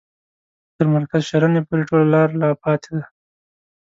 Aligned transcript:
تر 0.75 0.85
مرکز 0.95 1.21
شرنې 1.29 1.61
پوري 1.67 1.83
ټوله 1.89 2.05
لار 2.13 2.29
لا 2.41 2.49
پاته 2.63 2.89
ده. 2.97 3.03